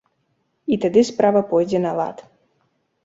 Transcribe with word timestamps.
І 0.75 0.79
тады 0.87 1.03
справа 1.09 1.41
пойдзе 1.53 1.83
на 1.87 1.91
лад. 2.01 2.27